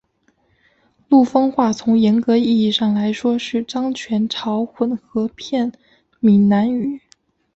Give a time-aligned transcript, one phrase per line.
[1.09, 5.71] 陆丰话从严格意义上来说是漳泉潮混合片
[6.19, 6.99] 闽南语。